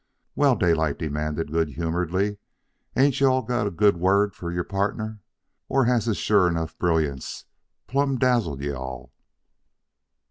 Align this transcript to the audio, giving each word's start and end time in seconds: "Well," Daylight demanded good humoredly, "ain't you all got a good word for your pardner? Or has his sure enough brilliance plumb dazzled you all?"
"Well," 0.35 0.55
Daylight 0.55 0.97
demanded 0.97 1.51
good 1.51 1.67
humoredly, 1.73 2.39
"ain't 2.97 3.19
you 3.21 3.27
all 3.27 3.43
got 3.43 3.67
a 3.67 3.69
good 3.69 3.97
word 3.97 4.33
for 4.33 4.51
your 4.51 4.63
pardner? 4.63 5.19
Or 5.69 5.85
has 5.85 6.05
his 6.05 6.17
sure 6.17 6.47
enough 6.47 6.75
brilliance 6.79 7.45
plumb 7.85 8.17
dazzled 8.17 8.63
you 8.63 8.75
all?" 8.75 9.13